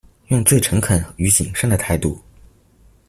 [0.29, 2.19] 用最誠懇與謹慎的態度